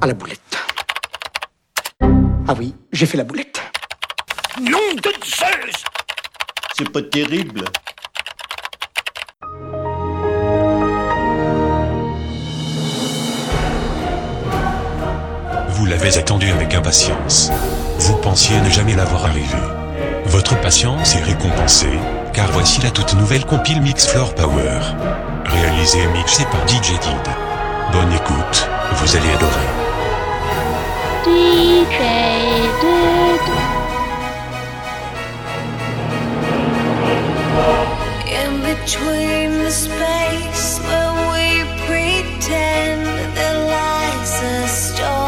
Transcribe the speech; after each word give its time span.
à 0.00 0.06
la 0.06 0.14
boulette. 0.14 0.58
Ah 2.48 2.54
oui, 2.58 2.74
j'ai 2.92 3.06
fait 3.06 3.18
la 3.18 3.24
boulette. 3.24 3.60
Nom 4.60 4.94
de 4.94 5.10
Zeus 5.24 5.84
C'est 6.76 6.90
pas 6.90 7.02
terrible. 7.02 7.64
Vous 15.68 15.86
l'avez 15.86 16.18
attendu 16.18 16.50
avec 16.50 16.74
impatience. 16.74 17.50
Vous 17.98 18.16
pensiez 18.16 18.60
ne 18.60 18.70
jamais 18.70 18.94
l'avoir 18.96 19.26
arrivé. 19.26 19.58
Votre 20.26 20.58
patience 20.60 21.16
est 21.16 21.22
récompensée, 21.22 21.98
car 22.32 22.50
voici 22.52 22.80
la 22.80 22.90
toute 22.90 23.14
nouvelle 23.14 23.44
compile 23.44 23.80
Mix 23.80 24.06
Floor 24.06 24.34
Power. 24.34 24.80
Réalisée 25.44 26.00
et 26.02 26.08
mixée 26.08 26.44
par 26.44 26.66
DJ 26.68 26.98
Did. 27.00 27.34
Bonne 27.92 28.12
écoute, 28.12 28.68
vous 28.94 29.16
allez 29.16 29.30
adorer. 29.30 29.79
Did. 31.22 32.00
In 38.26 38.52
between 38.62 39.50
the 39.64 39.70
space 39.70 40.78
where 40.80 41.12
we 41.32 41.46
pretend 41.86 43.04
there 43.36 43.58
lies 43.68 44.42
a 44.42 44.68
story 44.68 45.19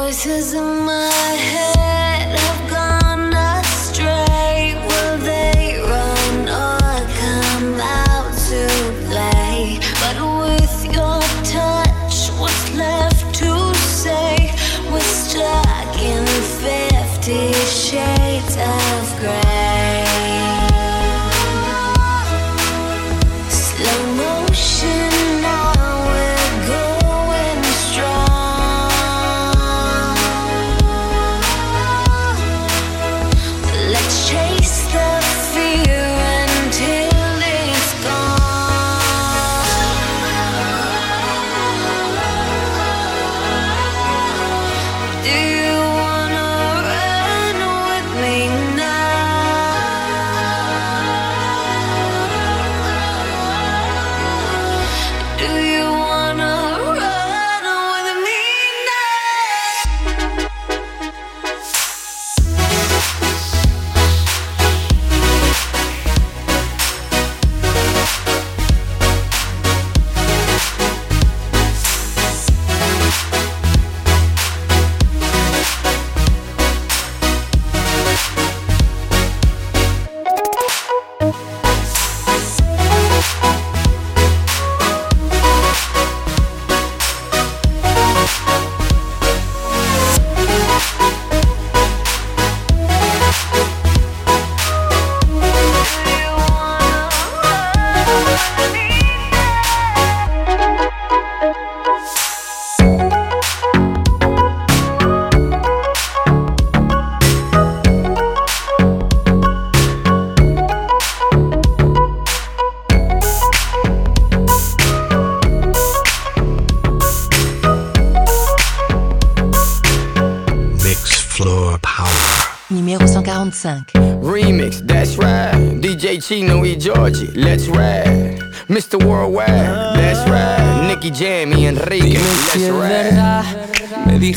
Voices 0.00 0.54
in 0.54 0.84
my 0.84 1.10
head 1.10 2.38
have 2.38 2.70
gone 2.70 2.77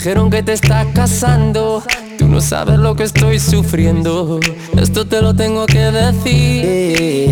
dijeron 0.01 0.31
que 0.31 0.41
te 0.41 0.53
estás 0.53 0.87
casando. 0.95 1.83
Tú 2.17 2.27
no 2.27 2.41
sabes 2.41 2.79
lo 2.79 2.95
que 2.95 3.03
estoy 3.03 3.39
sufriendo. 3.39 4.39
Esto 4.75 5.05
te 5.05 5.21
lo 5.21 5.35
tengo 5.35 5.67
que 5.67 5.91
decir. 5.91 7.23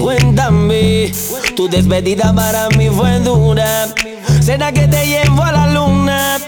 Cuéntame, 0.00 1.12
tu 1.56 1.68
despedida 1.68 2.32
para 2.32 2.68
mí 2.68 2.88
fue 2.88 3.18
dura. 3.18 3.92
Cena 4.40 4.70
que 4.70 4.86
te 4.86 5.06
llevo 5.06 5.42
a 5.42 5.50
la 5.50 5.72
luna 5.72 6.38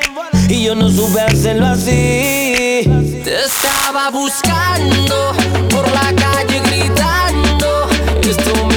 y 0.48 0.62
yo 0.62 0.76
no 0.76 0.88
supe 0.88 1.20
hacerlo 1.20 1.66
así. 1.66 2.84
Te 3.24 3.44
estaba 3.44 4.08
buscando 4.12 5.32
por 5.68 5.90
la 5.90 6.14
calle 6.14 6.60
gritando. 6.64 7.88
Esto 8.22 8.69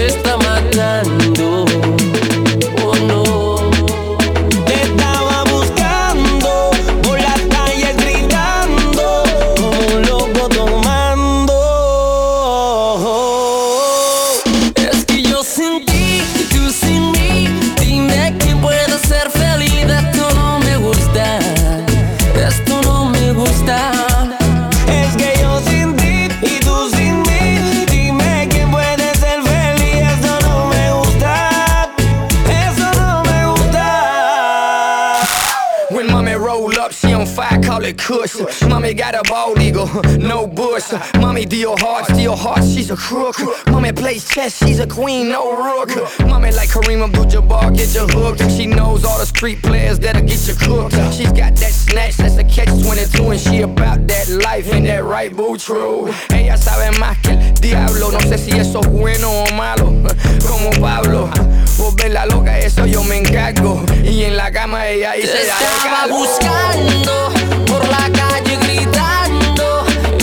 They 38.94 39.00
got 39.00 39.16
a 39.16 39.28
bald 39.28 39.60
eagle, 39.60 39.88
no 40.20 40.46
bush. 40.46 40.94
Mommy 41.16 41.46
deal 41.46 41.76
hard, 41.78 42.06
steal 42.06 42.36
hard, 42.36 42.64
she's 42.64 42.92
a 42.92 42.96
crook. 42.96 43.36
Mommy 43.66 43.92
plays 43.92 44.30
chess, 44.30 44.56
she's 44.56 44.78
a 44.78 44.86
queen, 44.86 45.30
no 45.30 45.58
rook. 45.58 45.90
Mommy 46.28 46.52
like 46.52 46.70
Kareem 46.70 47.04
Abdul-Jabbar, 47.04 47.76
get 47.76 47.92
you 47.96 48.06
hooked. 48.06 48.52
She 48.52 48.68
knows 48.68 49.04
all 49.04 49.18
the 49.18 49.26
street 49.26 49.64
players 49.64 49.98
that'll 49.98 50.22
get 50.22 50.48
you 50.48 50.54
cooked. 50.54 50.94
She's 51.12 51.32
got 51.32 51.56
that 51.56 51.72
snatch, 51.72 52.18
that's 52.18 52.38
a 52.38 52.44
catch 52.44 52.70
22, 52.84 53.32
and 53.32 53.40
she 53.40 53.62
about 53.62 54.06
that 54.06 54.30
life 54.30 54.72
in 54.72 54.84
that 54.84 55.04
right 55.04 55.36
boot, 55.36 55.62
true. 55.62 56.14
Ella 56.30 56.56
sabe 56.56 56.96
más 57.00 57.18
que 57.24 57.32
el 57.32 57.54
diablo, 57.56 58.12
no 58.12 58.20
sé 58.20 58.38
si 58.38 58.52
eso 58.52 58.80
es 58.80 58.88
bueno 58.90 59.28
o 59.28 59.56
malo. 59.56 59.86
Como 60.48 60.70
Pablo, 60.80 61.32
vos 61.80 61.96
ven 61.96 62.14
la 62.14 62.28
loca, 62.28 62.60
eso 62.60 62.86
yo 62.86 63.04
me 63.06 63.18
encargo. 63.18 63.84
Y 64.04 64.26
en 64.26 64.38
la 64.38 64.52
cama 64.52 64.88
ella 64.88 65.14
dice, 65.14 65.48
estaba 65.48 66.06
buscando 66.06 67.34
por 67.66 67.90
la 67.90 68.08
calle 68.12 68.43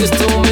just 0.00 0.14
do 0.14 0.40
me. 0.40 0.49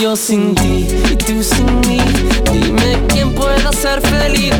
yo 0.00 0.16
sin 0.16 0.54
ti 0.54 0.86
y 1.10 1.16
tú 1.16 1.42
sin 1.42 1.80
mí. 1.88 2.00
Dime 2.52 2.98
quién 3.08 3.32
pueda 3.32 3.72
ser 3.72 4.00
feliz 4.00 4.54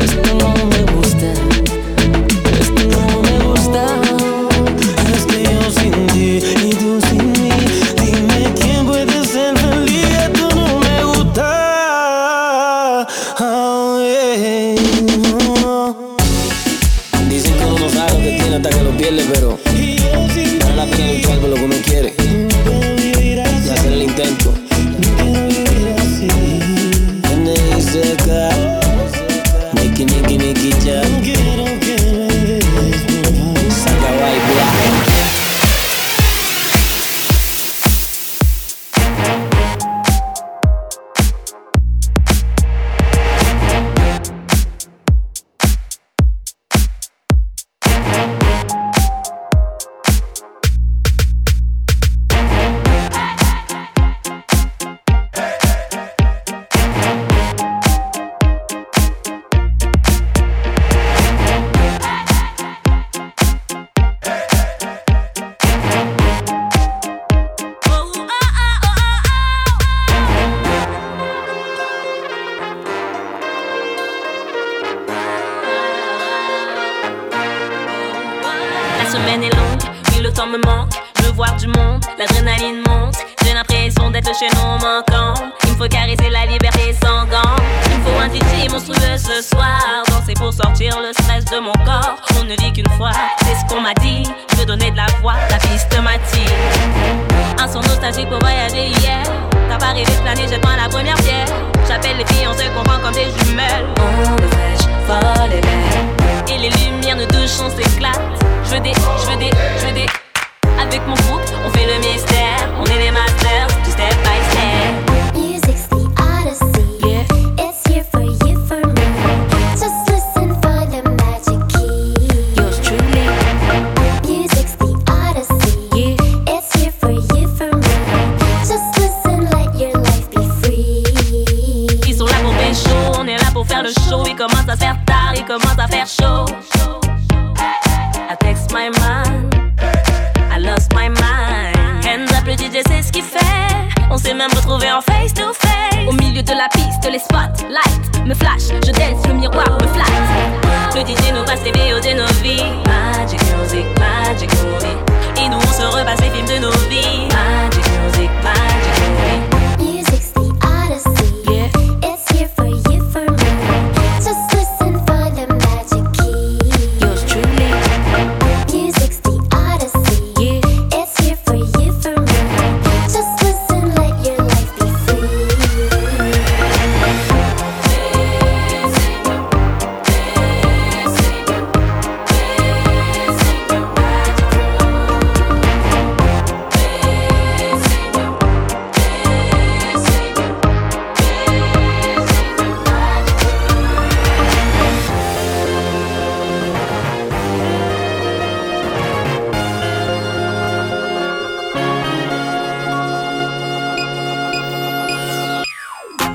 face 145.01 145.33
to 145.33 145.53
face. 145.53 146.07
Au 146.07 146.13
milieu 146.13 146.41
de 146.41 146.53
la 146.53 146.69
piste, 146.69 147.07
les 147.11 147.19
spots, 147.19 147.67
light 147.69 148.07
me 148.25 148.33
flash, 148.33 148.67
je 148.85 148.91
danse, 148.91 149.25
le 149.27 149.33
miroir 149.33 149.77
me 149.81 149.87
flatte. 149.87 150.95
Le 150.95 151.01
DJ 151.01 151.33
nous 151.33 151.43
passe 151.45 151.63
les 151.63 151.71
BO 151.71 151.99
de 151.99 152.17
nos 152.17 152.27
vies. 152.41 152.63
Magic 152.85 153.39
music, 153.55 153.85
magic 153.99 154.49
movie. 154.63 154.97
Et 155.41 155.49
nous 155.49 155.57
on 155.57 155.73
se 155.73 155.83
repasse 155.83 156.19
les 156.21 156.29
films 156.29 156.47
de 156.47 156.65
nos 156.65 156.77
vies. 156.89 157.27
Magic 157.27 157.76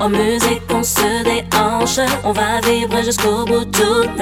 En 0.03 0.09
musique, 0.09 0.63
on 0.69 0.83
se 0.83 1.23
déhanche. 1.23 1.99
On 2.25 2.33
va 2.33 2.59
vivre 2.59 3.01
jusqu'au 3.01 3.45
bout 3.45 3.63
tonight. 3.63 4.17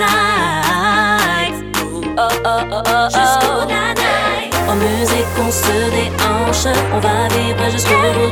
Oh, 1.82 2.00
oh, 2.20 2.30
oh, 2.46 2.84
oh, 2.86 3.10
Jusqu'au 3.10 3.66
night. 3.66 4.54
En 4.70 4.76
musique, 4.76 5.26
on 5.40 5.52
se 5.52 5.90
déhanche. 5.90 6.78
On 6.94 7.00
va 7.00 7.28
vivre 7.30 7.72
jusqu'au 7.72 8.14
bout 8.14 8.32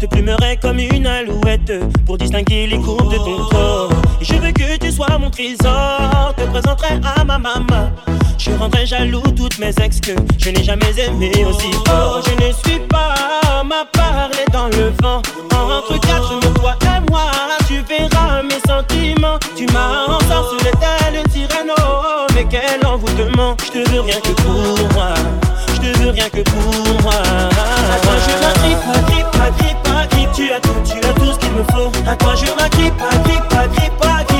Te 0.00 0.04
plumerai 0.04 0.58
comme 0.58 0.78
une 0.78 1.06
alouette 1.06 1.72
Pour 2.04 2.18
distinguer 2.18 2.66
les 2.66 2.78
courbes 2.78 3.10
de 3.10 3.16
ton 3.16 3.48
corps. 3.48 3.90
Je 4.20 4.34
veux 4.34 4.52
que 4.52 4.76
tu 4.76 4.92
sois 4.92 5.16
mon 5.18 5.30
trésor 5.30 6.34
Te 6.36 6.42
présenterai 6.42 7.00
à 7.16 7.24
ma 7.24 7.38
maman. 7.38 7.90
Je 8.36 8.50
rendrai 8.50 8.84
jaloux 8.84 9.22
toutes 9.34 9.58
mes 9.58 9.74
ex 9.82 10.00
que 10.00 10.12
je 10.38 10.50
n'ai 10.50 10.62
jamais 10.62 10.92
aimé 10.98 11.32
aussi 11.46 11.72
fort. 11.86 12.22
Je 12.26 12.44
ne 12.44 12.52
suis 12.52 12.80
pas 12.88 13.62
ma 13.64 13.86
parler 13.86 14.44
dans 14.52 14.66
le 14.68 14.92
vent. 15.02 15.22
Entre 15.52 15.98
quatre, 16.00 16.38
toi 16.54 16.74
et 16.82 17.10
moi 17.10 17.30
Tu 17.66 17.80
verras 17.88 18.42
mes 18.42 18.60
sentiments. 18.66 19.38
Tu 19.56 19.66
m'as 19.72 20.04
ensorcelé 20.08 20.70
tel 20.78 21.14
une 21.24 21.30
sirène 21.30 21.72
oh, 21.78 22.26
mais 22.34 22.46
quel 22.50 22.86
envoûtement. 22.86 23.56
Je 23.64 23.80
te 23.80 23.90
veux 23.90 24.00
rien 24.00 24.20
que 24.20 24.42
pour 24.42 24.94
moi 24.94 25.14
je 25.94 26.02
veux 26.02 26.10
rien 26.10 26.28
que 26.28 26.40
pour 26.42 27.02
moi. 27.02 27.12
À 27.14 27.98
toi 28.00 28.12
je 28.26 28.32
m'agrippe, 28.42 28.78
agrippe, 28.94 29.26
agrippe, 29.46 29.88
agrippe. 30.02 30.32
Tu 30.34 30.52
as 30.52 30.60
tout, 30.60 30.74
tu 30.84 30.98
as 30.98 31.12
tout 31.14 31.32
ce 31.32 31.38
qu'il 31.38 31.52
me 31.52 31.62
faut. 31.72 31.90
À 32.08 32.16
toi 32.16 32.34
je 32.34 32.46
m'agrippe, 32.60 32.94
agrippe, 33.10 33.52
agrippe, 33.52 33.92
agrippe. 34.02 34.35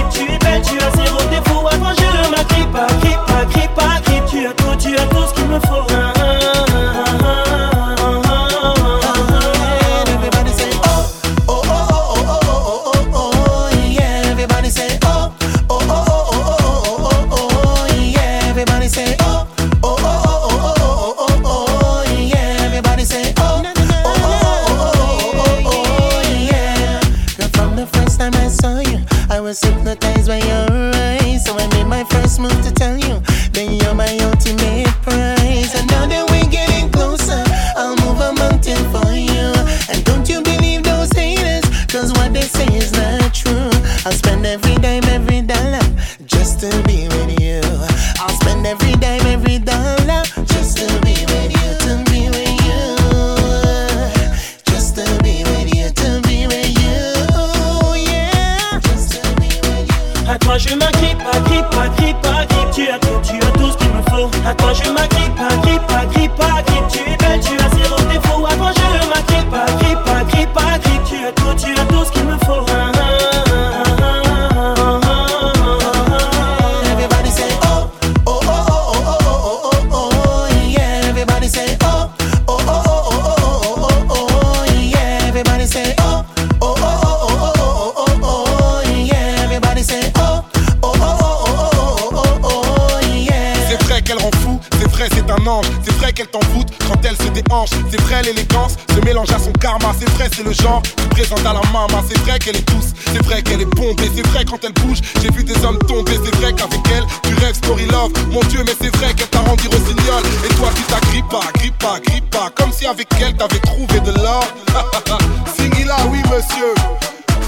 C'est 97.90 98.00
vrai, 98.02 98.22
l'élégance 98.22 98.76
se 98.94 99.00
mélange 99.04 99.30
à 99.30 99.38
son 99.38 99.52
karma. 99.52 99.92
C'est 99.98 100.08
vrai, 100.10 100.28
c'est 100.34 100.42
le 100.44 100.52
genre 100.52 100.82
qui 100.82 101.06
présente 101.08 101.40
à 101.40 101.52
la 101.52 101.60
maman. 101.72 102.02
C'est 102.08 102.18
vrai 102.18 102.38
qu'elle 102.38 102.56
est 102.56 102.68
douce, 102.68 102.92
c'est 103.12 103.24
vrai 103.24 103.42
qu'elle 103.42 103.60
est 103.60 103.74
bombée. 103.76 104.10
C'est 104.14 104.26
vrai 104.28 104.44
quand 104.44 104.62
elle 104.64 104.72
bouge, 104.72 104.98
j'ai 105.22 105.30
vu 105.30 105.44
des 105.44 105.64
hommes 105.64 105.78
tomber. 105.86 106.18
C'est 106.24 106.34
vrai 106.36 106.52
qu'avec 106.52 106.80
elle, 106.94 107.04
tu 107.22 107.34
rêves 107.44 107.54
story 107.54 107.86
love. 107.86 108.12
Mon 108.30 108.40
Dieu, 108.44 108.62
mais 108.66 108.74
c'est 108.80 108.94
vrai 108.96 109.14
qu'elle 109.14 109.28
t'a 109.28 109.40
rendu 109.40 109.68
rossignol. 109.68 110.22
Et 110.44 110.54
toi, 110.54 110.68
tu 110.74 110.82
t'agrippes 110.82 111.28
pas, 111.28 111.40
grippe 111.54 111.78
pas, 111.78 112.00
grippe 112.00 112.30
pas. 112.30 112.50
Comme 112.54 112.72
si 112.72 112.86
avec 112.86 113.08
elle, 113.20 113.36
t'avais 113.36 113.60
trouvé 113.60 114.00
de 114.00 114.12
l'or. 114.22 114.44
Singila, 115.56 115.96
oui, 116.10 116.22
monsieur. 116.30 116.74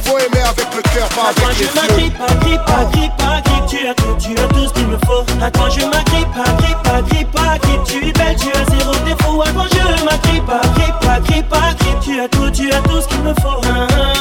Faut 0.04 0.18
aimer 0.18 0.42
avec 0.42 0.66
le 0.75 0.82
cœur, 0.94 1.08
pas 1.10 1.30
avec 1.30 1.58
les 1.58 1.64
yeux. 1.64 1.70
Attends, 1.70 1.82
je 1.84 1.94
m'agrippe, 1.94 2.20
agrippe, 2.20 2.60
agrippe, 2.68 3.12
agrippe. 3.20 3.66
Tu 3.68 3.87
as 3.87 3.94
tout, 3.94 4.16
tu 4.18 4.30
as 4.38 4.48
tout 4.48 4.66
ce 4.66 4.72
qu'il 4.72 4.87
me 4.87 4.96
faut. 5.04 5.25
Attends, 5.42 5.70
je 5.70 5.84
m'agrippe, 5.84 6.28
agrippe, 6.34 6.87
agrippe, 6.87 7.38
agrippe. 7.38 7.84
Tu 7.84 8.08
es 8.08 8.12
belle, 8.12 8.37
tu 8.37 8.48
as 8.48 8.64
zéro 8.70 8.92
défaut. 9.04 9.42
Attends, 9.42 9.66
je 9.70 9.77
ma 10.49 10.61
cosa 12.31 13.23
nostra 13.23 14.17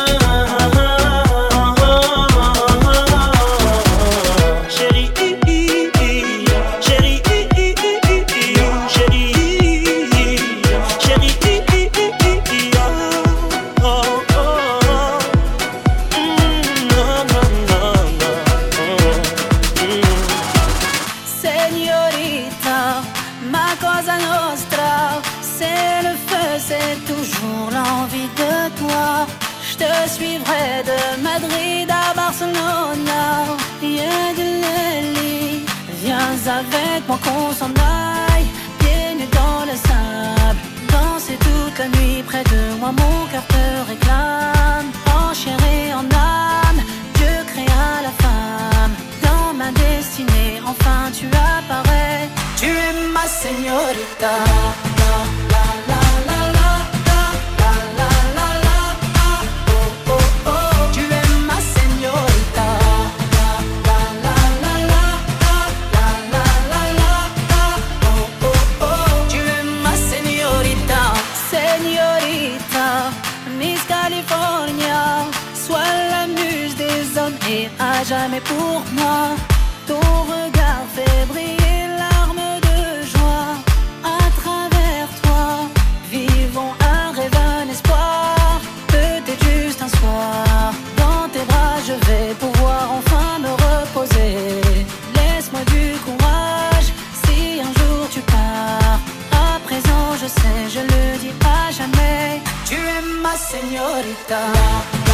je 100.27 100.33
sais, 100.33 100.69
je 100.69 100.79
le 100.79 101.17
dis 101.19 101.33
à 101.45 101.71
jamais. 101.71 102.41
Tu 102.65 102.75
es 102.75 103.01
ma 103.21 103.35
señorita. 103.35 105.06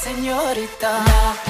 signorita. 0.00 1.04
No. 1.04 1.49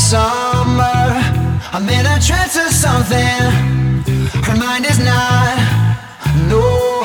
summer. 0.00 1.20
I'm 1.72 1.86
in 1.88 2.06
a 2.06 2.16
trance 2.18 2.56
or 2.56 2.72
something. 2.72 3.40
Her 4.48 4.56
mind 4.56 4.86
is 4.86 4.98
not. 4.98 5.60
No, 6.48 7.04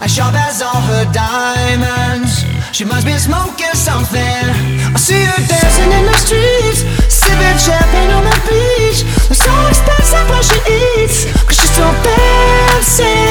I 0.00 0.06
shop 0.06 0.34
as 0.34 0.62
all 0.62 0.80
her 0.90 1.04
diamonds. 1.12 2.44
She 2.72 2.84
must 2.84 3.04
be 3.04 3.18
smoking 3.18 3.74
something. 3.74 4.44
I 4.94 4.98
see 4.98 5.22
her 5.30 5.42
dancing 5.50 5.90
in 5.90 6.04
the 6.06 6.16
streets, 6.24 6.80
sipping 7.10 7.58
champagne 7.58 8.12
on 8.14 8.24
the 8.24 8.36
beach. 8.46 9.02
They're 9.26 9.42
so 9.46 9.52
expensive 9.68 10.26
what 10.30 10.44
she 10.46 10.58
eats, 10.78 11.26
cause 11.44 11.56
she's 11.58 11.74
so 11.74 11.86
fancy. 12.04 13.29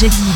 DJ 0.00 0.29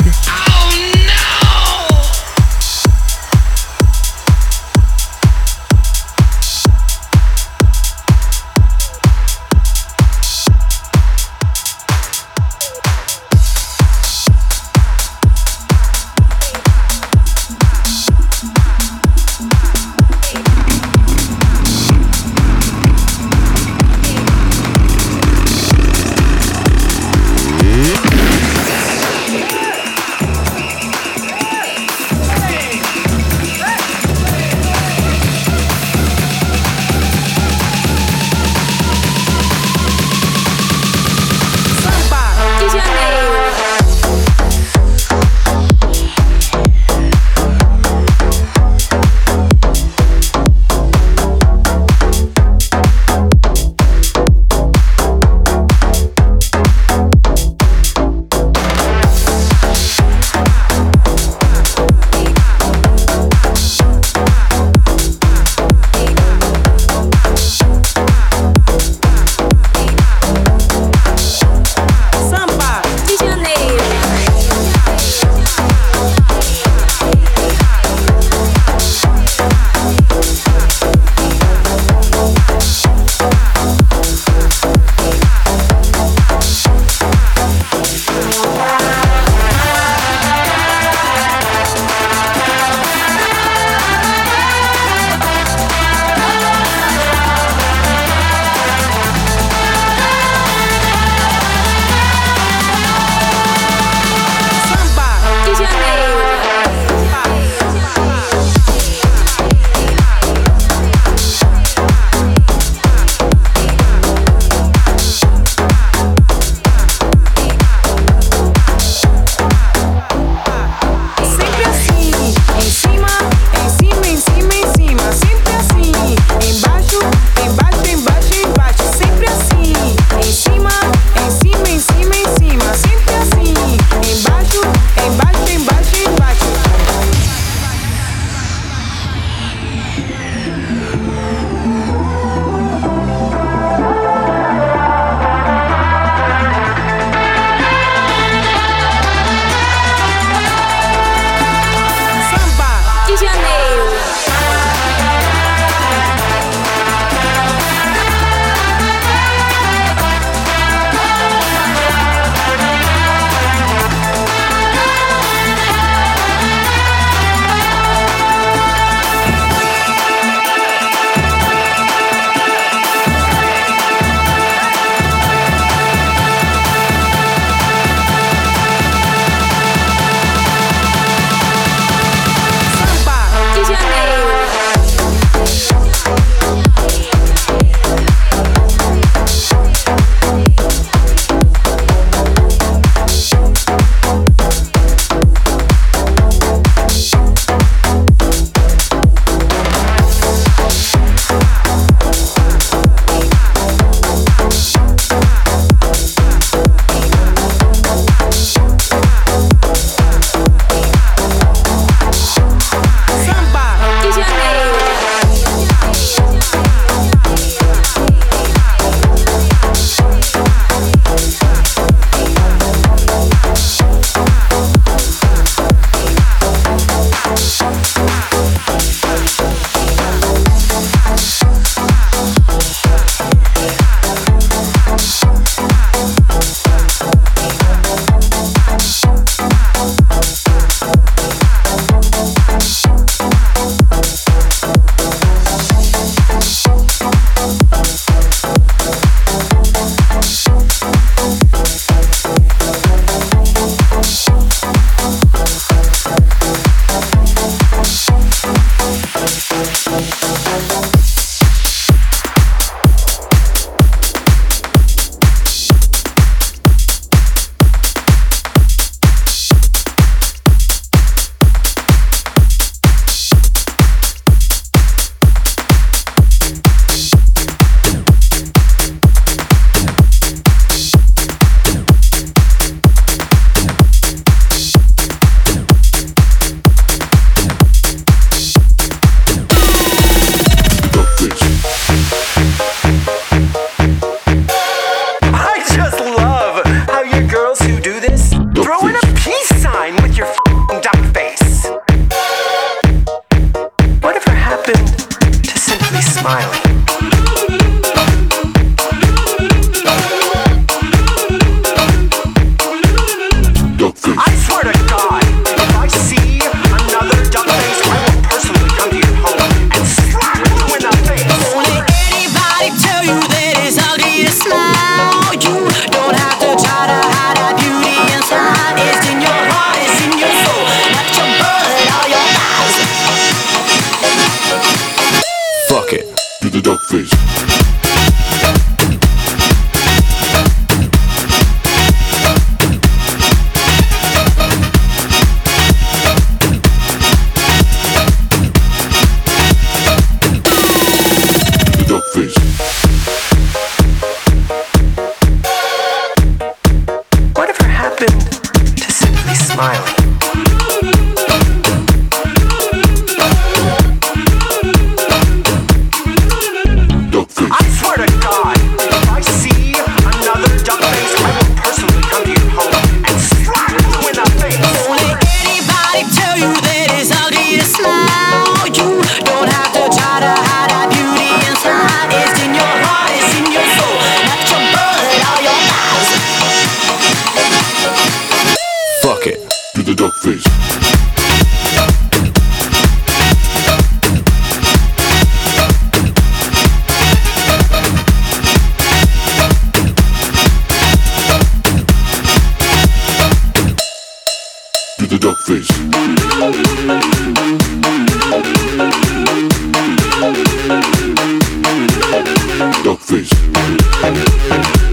Dogface. 412.85 414.84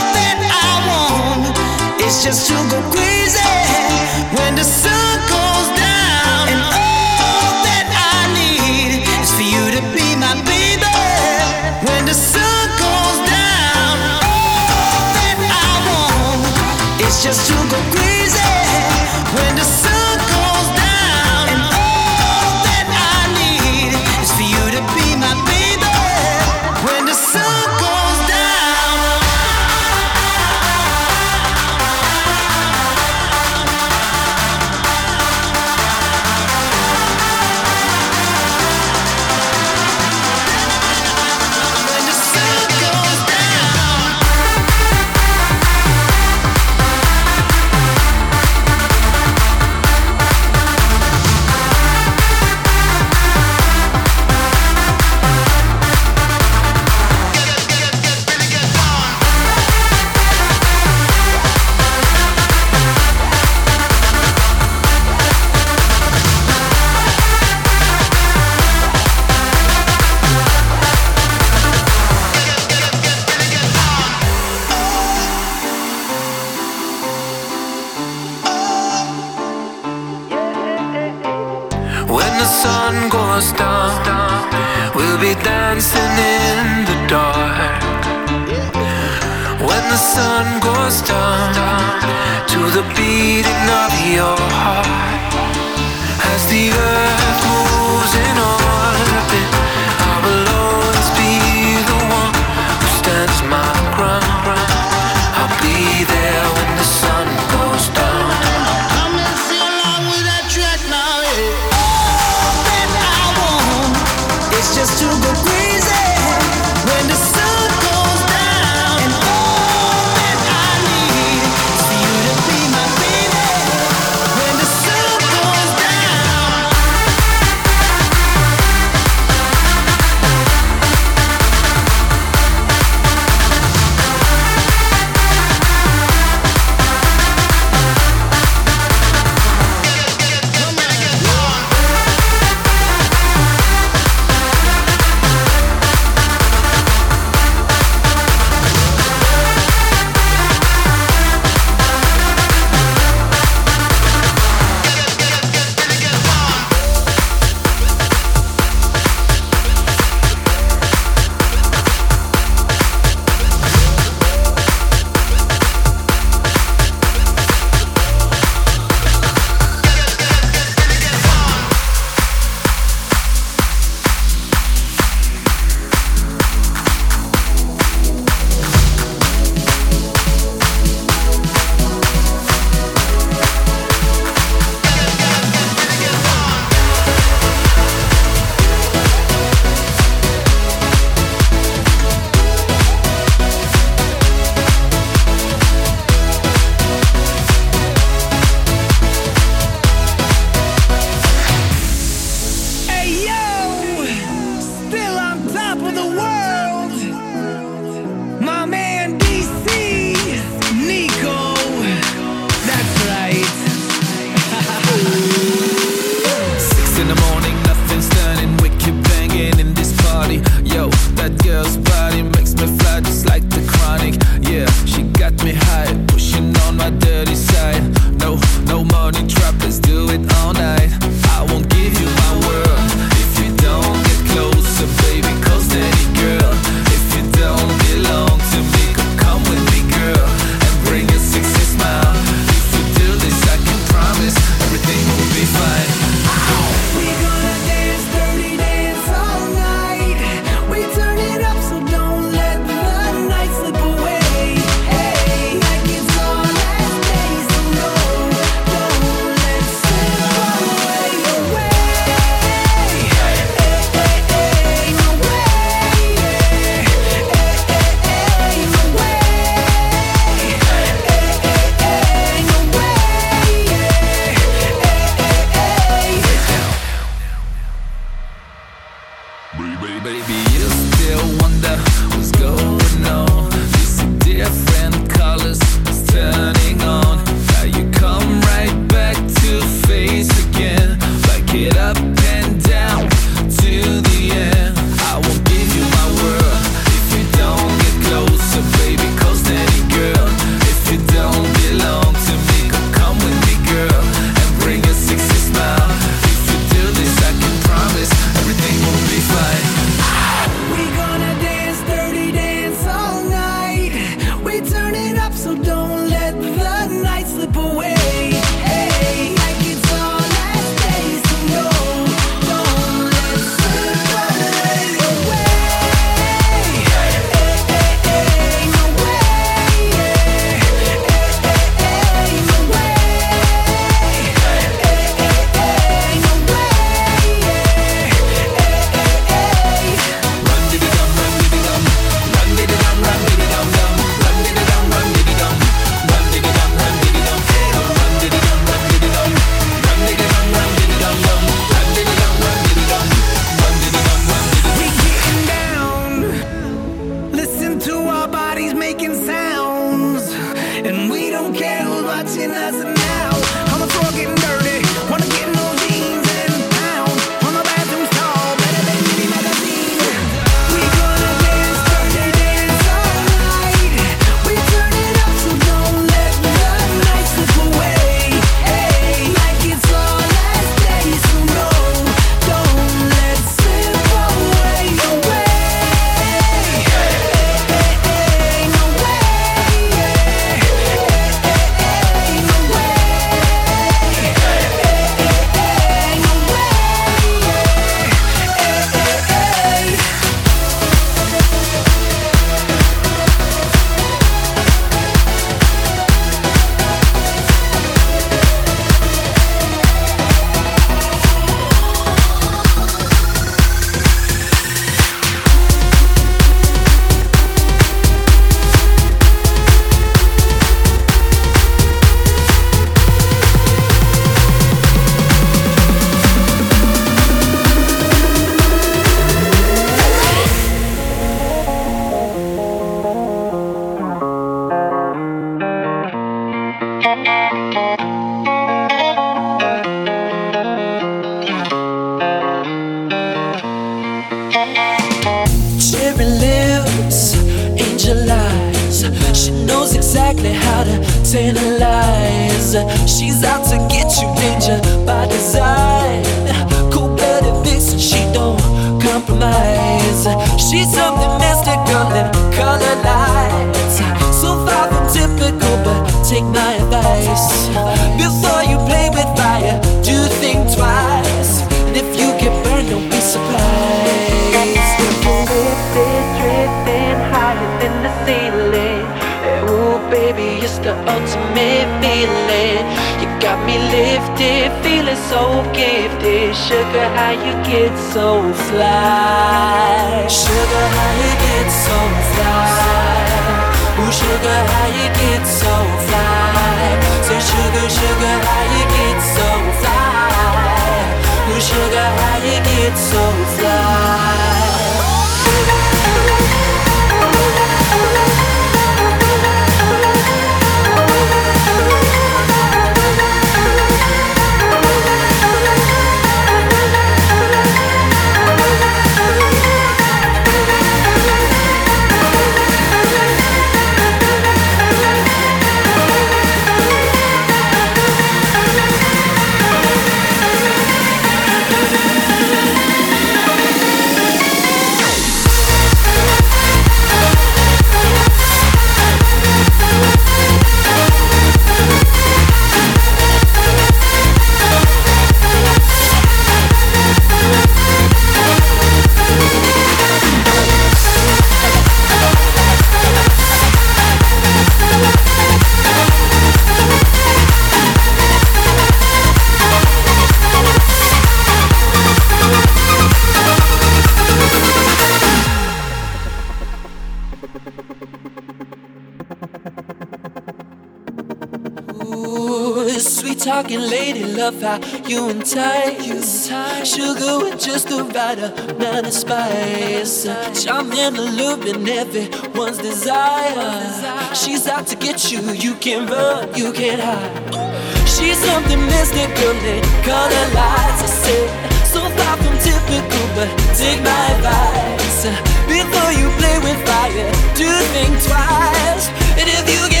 How 574.61 574.79
you 575.07 575.29
entice. 575.29 576.47
Sugar 576.87 577.39
with 577.39 577.59
just 577.59 577.89
the 577.89 578.03
right 578.03 578.37
amount 578.37 579.07
of 579.07 579.13
spice. 579.13 580.23
Charming, 580.63 581.17
alluring, 581.17 581.87
everyone's 581.87 582.77
desire. 582.77 584.35
She's 584.35 584.67
out 584.67 584.87
to 584.87 584.95
get 584.95 585.31
you, 585.31 585.41
you 585.51 585.75
can't 585.75 586.09
run, 586.09 586.53
you 586.55 586.71
can't 586.71 587.01
hide. 587.01 587.71
She's 588.07 588.37
something 588.37 588.81
mystical 588.85 589.55
and 589.73 589.85
color 590.05 590.45
lights. 590.55 591.01
I 591.01 591.09
said, 591.23 591.47
so 591.85 592.01
far 592.17 592.37
from 592.37 592.55
typical, 592.59 593.25
but 593.35 593.49
take 593.75 594.01
my 594.03 594.21
advice. 594.35 595.25
Before 595.67 596.11
you 596.19 596.27
play 596.39 596.57
with 596.65 596.79
fire, 596.87 597.31
do 597.55 597.69
think 597.93 598.13
twice. 598.23 599.05
And 599.39 599.47
if 599.49 599.65
you 599.69 599.81
get 599.89 600.00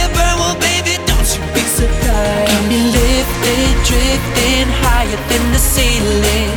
lifted, 3.41 3.73
drifting 3.85 4.67
higher 4.83 5.19
than 5.29 5.51
the 5.51 5.59
ceiling. 5.59 6.51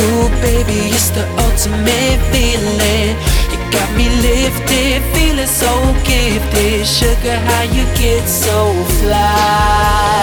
Ooh, 0.00 0.28
baby, 0.40 0.90
it's 0.90 1.10
the 1.10 1.26
ultimate 1.38 2.20
feeling. 2.30 3.16
You 3.50 3.58
got 3.70 3.90
me 3.96 4.08
lifted, 4.20 5.02
feeling 5.14 5.46
so 5.46 5.72
gifted. 6.04 6.86
Sugar, 6.86 7.38
how 7.38 7.62
you 7.62 7.84
get 7.96 8.26
so 8.28 8.72
fly? 9.00 10.22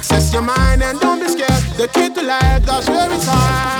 Access 0.00 0.32
your 0.32 0.40
mind 0.40 0.82
and 0.82 0.98
don't 0.98 1.20
be 1.20 1.28
scared. 1.28 1.62
The 1.76 1.86
key 1.88 2.08
to 2.08 2.22
life, 2.22 2.64
that's 2.64 2.88
where 2.88 3.12
it's 3.12 3.28
at. 3.28 3.79